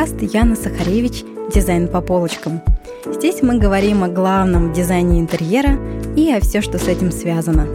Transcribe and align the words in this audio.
подкаст 0.00 0.34
Яна 0.34 0.56
Сахаревич 0.56 1.24
«Дизайн 1.54 1.86
по 1.86 2.00
полочкам». 2.00 2.62
Здесь 3.04 3.42
мы 3.42 3.58
говорим 3.58 4.02
о 4.02 4.08
главном 4.08 4.72
дизайне 4.72 5.20
интерьера 5.20 5.78
и 6.16 6.32
о 6.32 6.40
все, 6.40 6.62
что 6.62 6.78
с 6.78 6.88
этим 6.88 7.12
связано. 7.12 7.66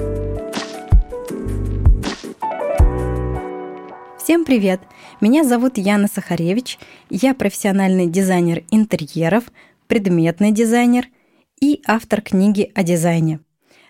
Всем 4.18 4.44
привет! 4.44 4.82
Меня 5.22 5.44
зовут 5.44 5.78
Яна 5.78 6.08
Сахаревич. 6.08 6.80
Я 7.12 7.36
профессиональный 7.36 8.08
дизайнер 8.08 8.64
интерьеров, 8.72 9.44
предметный 9.86 10.52
дизайнер 10.52 11.06
и 11.62 11.84
автор 11.86 12.22
книги 12.22 12.72
о 12.74 12.82
дизайне. 12.82 13.40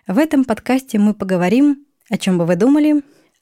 В 0.07 0.17
этом 0.17 0.43
подкасте 0.43 0.99
мы 0.99 1.13
поговорим, 1.13 1.85
о 2.09 2.17
чем 2.17 2.37
бы 2.37 2.45
вы 2.45 2.57
думали, 2.57 3.01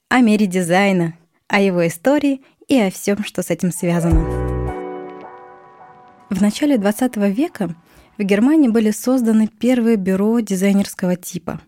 о 0.09 0.19
мире 0.19 0.45
дизайна, 0.45 1.17
о 1.47 1.59
его 1.59 1.87
истории 1.87 2.41
и 2.67 2.79
о 2.79 2.91
всем, 2.91 3.23
что 3.23 3.41
с 3.41 3.49
этим 3.49 3.71
связано. 3.71 4.42
В 6.33 6.41
начале 6.41 6.79
20 6.79 7.17
века 7.17 7.75
в 8.17 8.23
Германии 8.23 8.67
были 8.67 8.89
созданы 8.89 9.47
первые 9.47 9.97
бюро 9.97 10.39
дизайнерского 10.39 11.15
типа, 11.15 11.61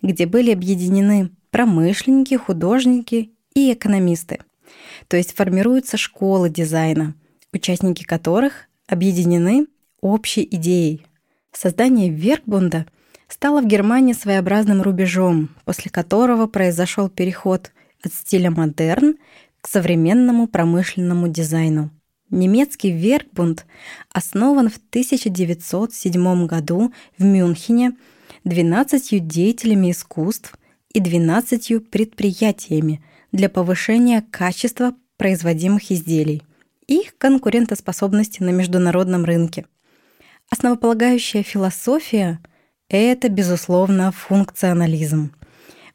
где 0.00 0.26
были 0.26 0.52
объединены 0.52 1.30
промышленники, 1.50 2.36
художники 2.36 3.32
и 3.52 3.72
экономисты. 3.72 4.38
То 5.08 5.16
есть 5.16 5.34
формируются 5.34 5.96
школы 5.96 6.50
дизайна, 6.50 7.16
участники 7.52 8.04
которых 8.04 8.68
объединены 8.86 9.66
общей 10.00 10.46
идеей. 10.48 11.04
Создание 11.50 12.08
Веркбунда 12.08 12.86
стало 13.26 13.60
в 13.60 13.66
Германии 13.66 14.12
своеобразным 14.12 14.82
рубежом, 14.82 15.48
после 15.64 15.90
которого 15.90 16.46
произошел 16.46 17.08
переход 17.08 17.72
от 18.04 18.14
стиля 18.14 18.52
модерн 18.52 19.16
к 19.60 19.66
современному 19.66 20.46
промышленному 20.46 21.26
дизайну. 21.26 21.90
Немецкий 22.32 22.90
Веркбунд 22.90 23.66
основан 24.10 24.70
в 24.70 24.78
1907 24.88 26.46
году 26.46 26.90
в 27.18 27.24
Мюнхене 27.24 27.92
12 28.44 29.28
деятелями 29.28 29.90
искусств 29.90 30.54
и 30.94 31.00
12 31.00 31.90
предприятиями 31.90 33.04
для 33.32 33.50
повышения 33.50 34.24
качества 34.30 34.94
производимых 35.18 35.92
изделий 35.92 36.42
и 36.86 37.00
их 37.00 37.18
конкурентоспособности 37.18 38.42
на 38.42 38.48
международном 38.48 39.26
рынке. 39.26 39.66
Основополагающая 40.48 41.42
философия— 41.42 42.40
это, 42.88 43.28
безусловно, 43.28 44.10
функционализм. 44.10 45.32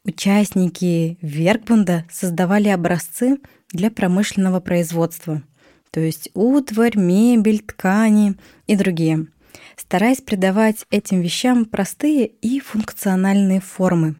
Участники 0.06 1.18
Веркбунда 1.20 2.06
создавали 2.12 2.70
образцы 2.70 3.40
для 3.72 3.90
промышленного 3.90 4.60
производства— 4.60 5.42
то 5.92 6.00
есть 6.00 6.30
утварь, 6.34 6.98
мебель, 6.98 7.60
ткани 7.60 8.36
и 8.68 8.76
другие, 8.76 9.28
стараясь 9.76 10.22
придавать 10.22 10.86
этим 10.90 11.22
вещам 11.22 11.66
простые 11.66 12.28
и 12.28 12.60
функциональные 12.60 13.62
формы. 13.62 14.16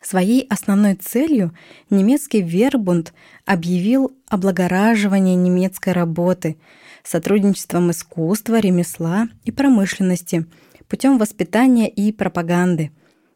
Своей 0.00 0.46
основной 0.48 0.96
целью 0.96 1.54
немецкий 1.88 2.42
Вербунд 2.42 3.14
объявил 3.46 4.16
облагораживание 4.28 5.36
немецкой 5.36 5.92
работы 5.92 6.56
сотрудничеством 7.04 7.92
искусства, 7.92 8.58
ремесла 8.58 9.28
и 9.44 9.52
промышленности 9.52 10.46
путем 10.88 11.18
воспитания 11.18 11.88
и 11.88 12.10
пропаганды. 12.12 12.90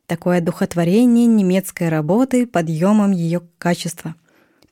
Такое 0.07 0.39
одухотворение 0.39 1.27
немецкой 1.27 1.89
работы 1.89 2.47
подъемом 2.47 3.13
ее 3.13 3.43
качества– 3.59 4.17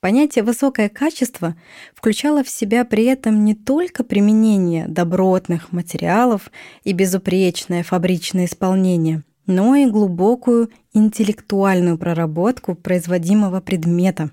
Понятие 0.05 0.45
«высокое 0.45 0.91
качество» 0.91 1.57
включало 1.95 2.45
в 2.45 2.49
себя 2.51 2.85
при 2.85 3.05
этом 3.05 3.43
не 3.43 3.55
только 3.55 4.05
применение 4.05 4.87
добротных 4.87 5.73
материалов 5.73 6.51
и 6.83 6.93
безупречное 6.93 7.83
фабричное 7.83 8.45
исполнение, 8.45 9.23
но 9.47 9.75
и 9.75 9.87
глубокую 9.87 10.69
интеллектуальную 10.93 11.97
проработку 11.97 12.75
производимого 12.75 13.63
предмета. 13.63 14.31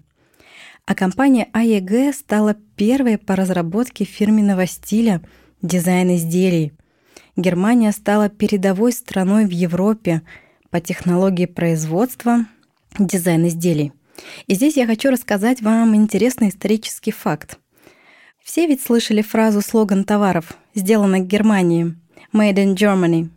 А 0.85 0.93
компания 0.93 1.47
АЕГ 1.53 2.13
стала 2.15 2.53
первой 2.75 3.17
по 3.17 3.37
разработке 3.37 4.03
фирменного 4.03 4.67
стиля 4.67 5.21
дизайн 5.61 6.17
изделий. 6.17 6.73
Германия 7.37 7.93
стала 7.93 8.27
передовой 8.27 8.91
страной 8.91 9.45
в 9.45 9.51
Европе 9.51 10.21
по 10.69 10.81
технологии 10.81 11.45
производства 11.45 12.45
дизайн 12.99 13.47
изделий. 13.47 13.93
И 14.47 14.55
здесь 14.55 14.77
я 14.77 14.85
хочу 14.85 15.09
рассказать 15.09 15.61
вам 15.61 15.95
интересный 15.95 16.49
исторический 16.49 17.11
факт. 17.11 17.57
Все 18.43 18.67
ведь 18.67 18.81
слышали 18.81 19.21
фразу 19.21 19.61
слоган 19.61 20.03
товаров 20.03 20.57
«Сделано 20.73 21.19
в 21.19 21.27
Германии» 21.27 21.95
«Made 22.33 22.55
in 22.55 22.75
Germany». 22.75 23.29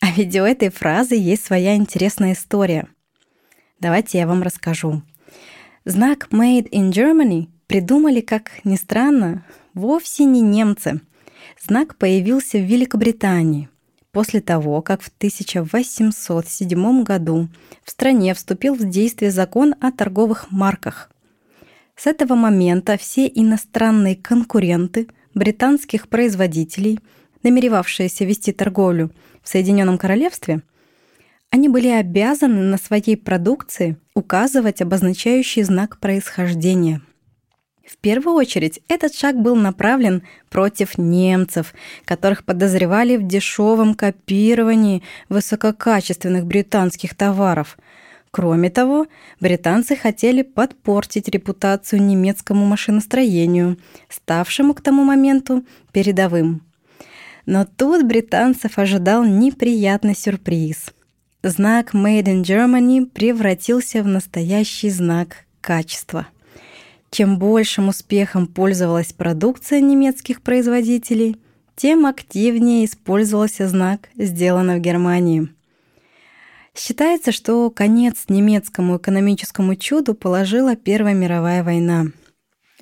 А 0.00 0.12
ведь 0.12 0.34
у 0.36 0.44
этой 0.44 0.70
фразы 0.70 1.14
есть 1.14 1.44
своя 1.44 1.76
интересная 1.76 2.32
история. 2.32 2.88
Давайте 3.80 4.18
я 4.18 4.26
вам 4.26 4.42
расскажу. 4.42 5.02
Знак 5.84 6.28
«Made 6.30 6.70
in 6.70 6.90
Germany» 6.90 7.48
придумали, 7.66 8.20
как 8.20 8.64
ни 8.64 8.76
странно, 8.76 9.44
вовсе 9.74 10.24
не 10.24 10.40
немцы. 10.40 11.00
Знак 11.60 11.96
появился 11.96 12.58
в 12.58 12.62
Великобритании– 12.62 13.68
после 14.16 14.40
того, 14.40 14.80
как 14.80 15.02
в 15.02 15.08
1807 15.08 17.02
году 17.02 17.48
в 17.84 17.90
стране 17.90 18.32
вступил 18.32 18.74
в 18.74 18.88
действие 18.88 19.30
закон 19.30 19.74
о 19.78 19.92
торговых 19.92 20.50
марках. 20.50 21.10
С 21.96 22.06
этого 22.06 22.34
момента 22.34 22.96
все 22.96 23.26
иностранные 23.26 24.16
конкуренты 24.16 25.08
британских 25.34 26.08
производителей, 26.08 26.98
намеревавшиеся 27.42 28.24
вести 28.24 28.52
торговлю 28.52 29.12
в 29.42 29.50
Соединенном 29.50 29.98
Королевстве, 29.98 30.62
они 31.50 31.68
были 31.68 31.88
обязаны 31.88 32.62
на 32.62 32.78
своей 32.78 33.18
продукции 33.18 33.98
указывать 34.14 34.80
обозначающий 34.80 35.62
знак 35.62 35.98
происхождения– 36.00 37.02
в 37.86 37.98
первую 37.98 38.34
очередь 38.34 38.80
этот 38.88 39.14
шаг 39.14 39.36
был 39.36 39.54
направлен 39.54 40.22
против 40.50 40.98
немцев, 40.98 41.72
которых 42.04 42.44
подозревали 42.44 43.16
в 43.16 43.26
дешевом 43.26 43.94
копировании 43.94 45.02
высококачественных 45.28 46.46
британских 46.46 47.14
товаров. 47.14 47.78
Кроме 48.32 48.70
того, 48.70 49.06
британцы 49.40 49.94
хотели 49.94 50.42
подпортить 50.42 51.28
репутацию 51.28 52.02
немецкому 52.02 52.66
машиностроению, 52.66 53.78
ставшему 54.08 54.74
к 54.74 54.80
тому 54.80 55.04
моменту 55.04 55.64
передовым. 55.92 56.62
Но 57.46 57.64
тут 57.64 58.04
британцев 58.04 58.78
ожидал 58.78 59.24
неприятный 59.24 60.16
сюрприз. 60.16 60.92
Знак 61.44 61.94
«Made 61.94 62.24
in 62.24 62.42
Germany» 62.42 63.06
превратился 63.06 64.02
в 64.02 64.08
настоящий 64.08 64.90
знак 64.90 65.44
качества– 65.60 66.26
чем 67.10 67.38
большим 67.38 67.88
успехом 67.88 68.46
пользовалась 68.46 69.12
продукция 69.12 69.80
немецких 69.80 70.42
производителей, 70.42 71.36
тем 71.76 72.06
активнее 72.06 72.84
использовался 72.84 73.68
знак 73.68 74.08
«Сделано 74.16 74.76
в 74.76 74.80
Германии». 74.80 75.48
Считается, 76.74 77.32
что 77.32 77.70
конец 77.70 78.24
немецкому 78.28 78.98
экономическому 78.98 79.76
чуду 79.76 80.14
положила 80.14 80.76
Первая 80.76 81.14
мировая 81.14 81.64
война. 81.64 82.06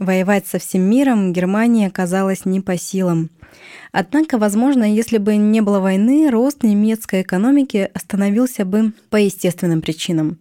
Воевать 0.00 0.48
со 0.48 0.58
всем 0.58 0.82
миром 0.82 1.32
Германии 1.32 1.86
оказалось 1.86 2.44
не 2.44 2.60
по 2.60 2.76
силам. 2.76 3.30
Однако, 3.92 4.38
возможно, 4.38 4.82
если 4.92 5.18
бы 5.18 5.36
не 5.36 5.60
было 5.60 5.78
войны, 5.78 6.28
рост 6.28 6.64
немецкой 6.64 7.22
экономики 7.22 7.88
остановился 7.94 8.64
бы 8.64 8.92
по 9.10 9.16
естественным 9.16 9.80
причинам. 9.80 10.38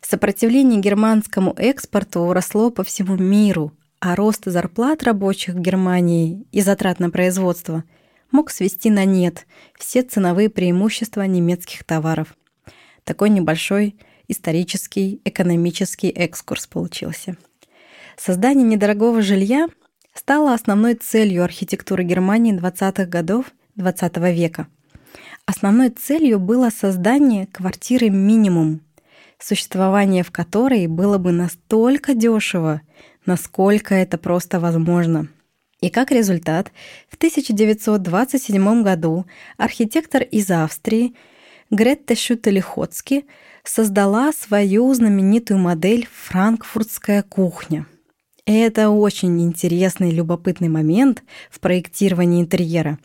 Сопротивление 0.00 0.80
германскому 0.80 1.54
экспорту 1.56 2.32
росло 2.32 2.70
по 2.70 2.84
всему 2.84 3.16
миру, 3.16 3.72
а 4.00 4.14
рост 4.14 4.44
зарплат 4.44 5.02
рабочих 5.02 5.54
в 5.54 5.60
Германии 5.60 6.46
и 6.52 6.60
затрат 6.60 7.00
на 7.00 7.10
производство 7.10 7.84
мог 8.30 8.50
свести 8.50 8.90
на 8.90 9.04
нет 9.04 9.46
все 9.78 10.02
ценовые 10.02 10.50
преимущества 10.50 11.22
немецких 11.22 11.84
товаров. 11.84 12.36
Такой 13.04 13.30
небольшой 13.30 13.96
исторический 14.28 15.20
экономический 15.24 16.10
экскурс 16.10 16.66
получился. 16.66 17.36
Создание 18.16 18.64
недорогого 18.64 19.22
жилья 19.22 19.68
стало 20.12 20.52
основной 20.52 20.94
целью 20.94 21.44
архитектуры 21.44 22.04
Германии 22.04 22.54
20-х 22.54 23.06
годов 23.06 23.46
XX 23.76 24.12
-го 24.12 24.32
века. 24.32 24.66
Основной 25.46 25.90
целью 25.90 26.38
было 26.38 26.68
создание 26.68 27.46
квартиры 27.46 28.10
минимум, 28.10 28.82
существование 29.38 30.22
в 30.22 30.30
которой 30.30 30.86
было 30.86 31.18
бы 31.18 31.32
настолько 31.32 32.14
дешево, 32.14 32.82
насколько 33.26 33.94
это 33.94 34.18
просто 34.18 34.60
возможно. 34.60 35.28
И 35.80 35.90
как 35.90 36.10
результат, 36.10 36.72
в 37.08 37.16
1927 37.16 38.82
году 38.82 39.26
архитектор 39.56 40.22
из 40.22 40.50
Австрии 40.50 41.14
Гретта 41.70 42.16
Шютелихоцки 42.16 43.26
создала 43.62 44.32
свою 44.32 44.92
знаменитую 44.92 45.58
модель 45.58 46.08
«Франкфуртская 46.10 47.22
кухня». 47.22 47.86
Это 48.44 48.88
очень 48.88 49.42
интересный, 49.42 50.10
любопытный 50.10 50.68
момент 50.68 51.22
в 51.50 51.60
проектировании 51.60 52.40
интерьера, 52.40 52.98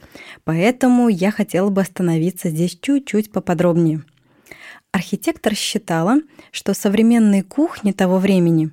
поэтому 0.45 1.09
я 1.09 1.31
хотела 1.31 1.69
бы 1.69 1.81
остановиться 1.81 2.49
здесь 2.49 2.79
чуть-чуть 2.81 3.29
поподробнее. 3.29 4.03
Архитектор 4.93 5.55
считала, 5.55 6.21
что 6.51 6.75
современные 6.75 7.41
кухни 7.41 7.91
того 7.93 8.19
времени 8.19 8.69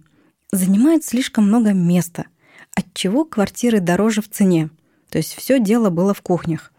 занимают 0.53 1.03
слишком 1.03 1.47
много 1.47 1.73
места, 1.73 2.27
отчего 2.77 3.25
квартиры 3.25 3.81
дороже 3.81 4.21
в 4.21 4.29
цене. 4.29 4.69
То 5.09 5.17
есть 5.17 5.35
все 5.35 5.59
дело 5.59 5.89
было 5.89 6.13
в 6.13 6.21
кухнях. 6.21 6.73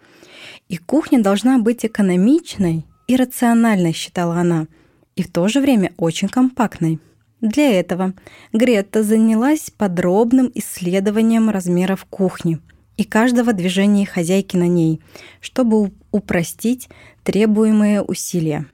И 0.69 0.77
кухня 0.77 1.23
должна 1.23 1.57
быть 1.57 1.83
экономичной 1.83 2.85
и 3.07 3.15
рациональной, 3.15 3.93
считала 3.93 4.35
она, 4.35 4.67
и 5.15 5.23
в 5.23 5.31
то 5.31 5.47
же 5.47 5.59
время 5.59 5.91
очень 5.97 6.29
компактной. 6.29 6.99
Для 7.41 7.79
этого 7.79 8.13
Гретта 8.53 9.01
занялась 9.01 9.71
подробным 9.75 10.51
исследованием 10.53 11.49
размеров 11.49 12.05
кухни 12.05 12.59
и 12.95 13.03
каждого 13.05 13.53
движения 13.53 14.05
хозяйки 14.05 14.55
на 14.55 14.67
ней, 14.67 15.01
чтобы 15.39 15.94
упростить 16.11 16.89
требуемые 17.23 18.03
усилия. 18.03 18.67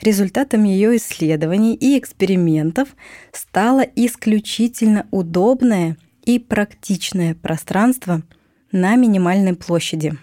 Результатом 0.00 0.64
ее 0.64 0.96
исследований 0.96 1.74
и 1.74 1.98
экспериментов 1.98 2.88
стало 3.32 3.80
исключительно 3.80 5.06
удобное 5.10 5.96
и 6.24 6.38
практичное 6.38 7.34
пространство 7.34 8.22
на 8.70 8.96
минимальной 8.96 9.54
площади. 9.54 10.16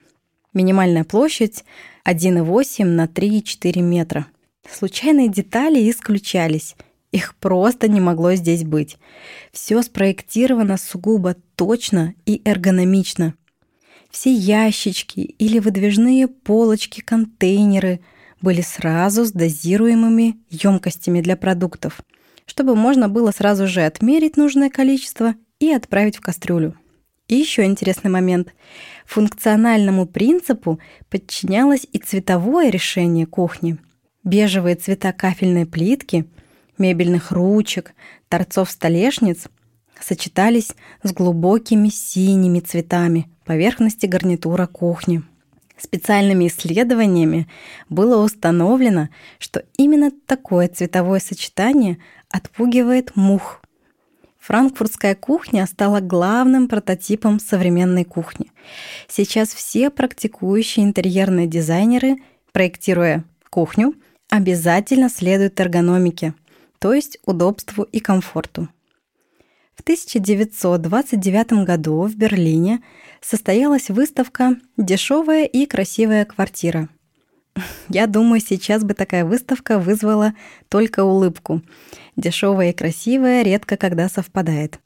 Минимальная 0.54 1.04
площадь 1.04 1.66
1,8 2.06 2.86
на 2.86 3.06
3,4 3.06 3.82
метра. 3.82 4.28
Случайные 4.70 5.30
детали 5.30 5.90
исключались– 5.90 6.76
их 7.16 7.34
просто 7.36 7.88
не 7.88 8.02
могло 8.02 8.34
здесь 8.34 8.66
быть. 8.66 8.98
Все 9.54 9.82
спроектировано 9.82 10.76
сугубо 10.76 11.38
точно 11.56 12.14
и 12.26 12.42
эргономично. 12.44 13.36
Все 14.12 14.34
ящички 14.34 15.22
или 15.22 15.60
выдвижные 15.60 16.28
полочки, 16.28 17.00
контейнеры 17.00 18.02
были 18.46 18.62
сразу 18.62 19.26
с 19.26 19.32
дозируемыми 19.32 20.38
емкостями 20.52 21.22
для 21.22 21.36
продуктов, 21.36 22.02
чтобы 22.46 22.76
можно 22.76 23.10
было 23.10 23.32
сразу 23.32 23.66
же 23.66 23.82
отмерить 23.82 24.38
нужное 24.38 24.70
количество 24.70 25.34
и 25.60 25.74
отправить 25.74 26.18
в 26.18 26.22
кастрюлю. 26.22 26.78
И 27.28 27.38
еще 27.38 27.64
интересный 27.64 28.12
момент. 28.12 28.54
Функциональному 29.08 30.06
принципу 30.06 30.78
подчинялось 31.10 31.88
и 31.92 31.98
цветовое 31.98 32.70
решение 32.70 33.26
кухни. 33.26 33.80
Бежевые 34.24 34.76
цвета 34.76 35.12
кафельной 35.12 35.66
плитки 35.66 36.28
мебельных 36.78 37.32
ручек, 37.32 37.96
торцов 38.30 38.70
столешниц 38.70 39.48
сочетались 40.00 40.76
с 41.02 41.12
глубокими 41.14 41.90
синими 41.90 42.60
цветами 42.60 43.28
поверхности 43.44 44.06
гарнитура 44.06 44.68
кухни. 44.68 45.24
Специальными 45.78 46.48
исследованиями 46.48 47.48
было 47.90 48.24
установлено, 48.24 49.10
что 49.40 49.64
именно 49.78 50.12
такое 50.26 50.68
цветовое 50.68 51.20
сочетание 51.20 51.98
отпугивает 52.30 53.16
мух. 53.16 53.62
Франкфуртская 54.40 55.16
кухня 55.16 55.66
стала 55.66 56.00
главным 56.00 56.68
прототипом 56.68 57.40
современной 57.40 58.06
кухни. 58.06 58.52
Сейчас 59.08 59.50
все 59.50 59.90
практикующие 59.90 60.86
интерьерные 60.86 61.48
дизайнеры, 61.48 62.18
проектируя 62.52 63.24
кухню, 63.50 63.96
обязательно 64.30 65.10
следуют 65.10 65.60
эргономике– 65.60 66.34
то 66.86 66.94
есть 66.94 67.18
удобству 67.26 67.84
и 67.84 68.00
комфорту. 68.00 68.70
В 69.86 69.88
1929 69.88 71.64
году 71.64 72.08
в 72.08 72.16
Берлине 72.16 72.82
состоялась 73.22 73.90
выставка 73.92 74.56
«Дешевая 74.78 75.46
и 75.46 75.68
красивая 75.68 76.26
квартира». 76.26 76.90
Я 77.90 78.08
думаю, 78.08 78.42
сейчас 78.42 78.84
бы 78.84 78.96
такая 78.96 79.26
выставка 79.26 79.78
вызвала 79.78 80.34
только 80.70 81.04
улыбку. 81.04 81.62
Дешевая 82.16 82.72
и 82.72 82.74
красивая 82.74 83.44
редко 83.44 83.78
когда 83.78 84.10
совпадает. 84.10 84.80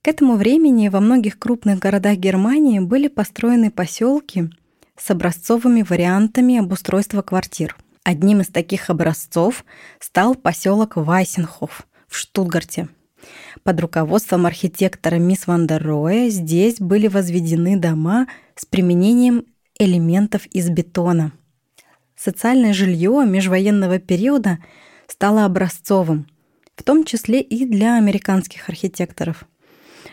К 0.00 0.08
этому 0.08 0.36
времени 0.36 0.88
во 0.88 1.00
многих 1.00 1.38
крупных 1.38 1.78
городах 1.78 2.16
Германии 2.16 2.80
были 2.80 3.08
построены 3.08 3.70
поселки 3.70 4.48
с 4.96 5.10
образцовыми 5.10 5.82
вариантами 5.82 6.56
обустройства 6.56 7.20
квартир. 7.20 7.76
Одним 8.04 8.40
из 8.40 8.48
таких 8.48 8.88
образцов 8.88 9.66
стал 10.00 10.34
поселок 10.34 10.96
Вайсенхоф 10.96 11.86
в 12.08 12.16
Штутгарте. 12.16 12.88
Под 13.62 13.80
руководством 13.80 14.46
архитектора 14.46 15.16
мисс 15.16 15.46
Вандероя 15.46 16.28
здесь 16.28 16.78
были 16.78 17.08
возведены 17.08 17.76
дома 17.76 18.26
с 18.56 18.64
применением 18.64 19.44
элементов 19.78 20.46
из 20.46 20.68
бетона. 20.68 21.32
Социальное 22.16 22.72
жилье 22.72 23.24
межвоенного 23.26 23.98
периода 23.98 24.58
стало 25.08 25.44
образцовым, 25.44 26.26
в 26.76 26.82
том 26.82 27.04
числе 27.04 27.40
и 27.40 27.64
для 27.66 27.96
американских 27.96 28.68
архитекторов. 28.68 29.44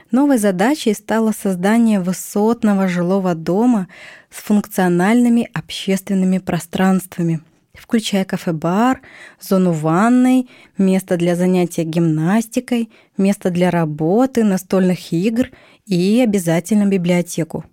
Новой 0.10 0.38
задачей 0.38 0.94
стало 0.94 1.32
создание 1.32 2.00
высотного 2.00 2.88
жилого 2.88 3.36
дома 3.36 3.88
с 4.30 4.42
функциональными 4.42 5.50
общественными 5.54 6.38
пространствами– 6.40 7.42
включая 7.74 8.26
кафе-бар, 8.26 9.02
зону 9.40 9.72
ванной, 9.72 10.50
место 10.78 11.18
для 11.18 11.36
занятия 11.36 11.84
гимнастикой, 11.84 12.90
место 13.18 13.50
для 13.50 13.72
работы, 13.72 14.44
настольных 14.44 15.12
игр 15.14 15.50
и 15.86 16.22
обязательно 16.24 16.86
библиотеку. 16.86 17.66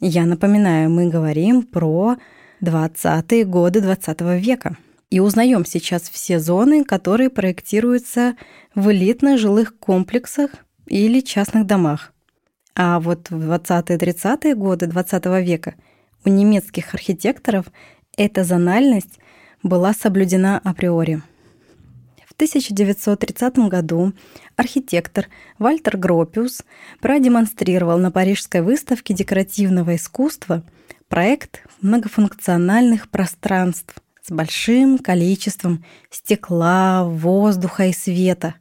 Я 0.00 0.24
напоминаю, 0.24 0.90
мы 0.90 1.08
говорим 1.08 1.62
про 1.62 2.16
20-е 2.62 3.44
годы 3.44 3.80
20 3.80 4.20
века. 4.40 4.76
И 5.10 5.18
узнаем 5.18 5.64
сейчас 5.64 6.02
все 6.02 6.38
зоны, 6.38 6.84
которые 6.84 7.30
проектируются 7.30 8.36
в 8.74 8.90
элитных 8.92 9.38
жилых 9.38 9.76
комплексах 9.78 10.50
или 10.86 11.20
частных 11.20 11.66
домах. 11.66 12.12
А 12.76 13.00
вот 13.00 13.28
в 13.30 13.50
20-30-е 13.52 14.54
годы 14.54 14.86
20 14.86 15.26
века 15.44 15.74
у 16.24 16.28
немецких 16.28 16.94
архитекторов 16.94 17.66
эта 18.16 18.44
зональность 18.44 19.18
была 19.62 19.92
соблюдена 19.92 20.58
априори. 20.58 21.22
В 22.26 22.32
1930 22.40 23.68
году 23.68 24.12
архитектор 24.56 25.26
Вальтер 25.58 25.98
Гропиус 25.98 26.62
продемонстрировал 27.00 27.98
на 27.98 28.10
Парижской 28.10 28.62
выставке 28.62 29.12
декоративного 29.12 29.96
искусства 29.96 30.62
проект 31.08 31.62
многофункциональных 31.82 33.10
пространств 33.10 33.94
с 34.22 34.30
большим 34.30 34.98
количеством 34.98 35.84
стекла, 36.08 37.04
воздуха 37.04 37.86
и 37.86 37.92
света. 37.92 38.54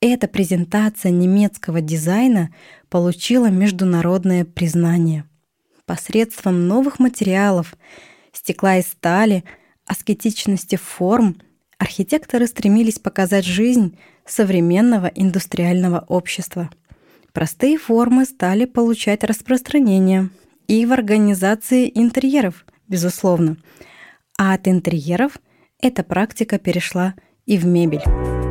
Эта 0.00 0.28
презентация 0.28 1.10
немецкого 1.10 1.80
дизайна 1.80 2.52
получила 2.90 3.46
международное 3.46 4.44
признание. 4.44 5.24
Посредством 5.86 6.68
новых 6.68 6.98
материалов, 6.98 7.74
стекла 8.32 8.76
и 8.76 8.82
стали– 8.82 9.42
аскетичности 9.86 10.76
форм 10.76 11.36
архитекторы 11.78 12.46
стремились 12.46 12.98
показать 12.98 13.44
жизнь 13.44 13.98
современного 14.26 15.06
индустриального 15.06 16.04
общества. 16.08 16.70
Простые 17.32 17.78
формы 17.78 18.24
стали 18.24 18.64
получать 18.64 19.24
распространение 19.24 20.30
и 20.68 20.84
в 20.86 20.92
организации 20.92 21.90
интерьеров, 21.94 22.64
безусловно. 22.88 23.56
А 24.38 24.54
от 24.54 24.68
интерьеров 24.68 25.38
эта 25.80 26.02
практика 26.02 26.58
перешла 26.58 27.14
и 27.44 27.58
в 27.58 27.66
мебель. 27.66 28.45